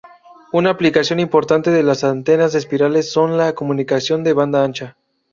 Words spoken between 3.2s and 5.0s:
las comunicaciones de banda ancha.